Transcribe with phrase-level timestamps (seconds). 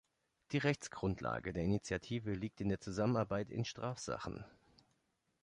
[0.51, 4.43] Die Rechtsgrundlage der Initiative liegt in der Zusammenarbeit in Strafsachen.